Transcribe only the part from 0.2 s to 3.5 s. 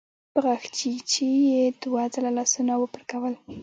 په غاښچيچي يې دوه ځله لاسونه وپړکول.